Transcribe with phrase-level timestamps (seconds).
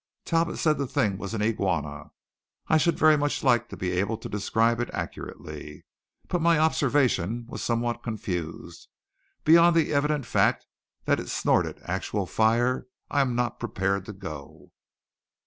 [0.25, 2.09] Talbot said the thing was an iguana.
[2.67, 5.85] I should like very much to be able to describe it accurately,
[6.27, 8.87] but my observation was somewhat confused.
[9.43, 10.65] Beyond the evident fact
[11.05, 14.71] that it snorted actual fire, I am not prepared to go.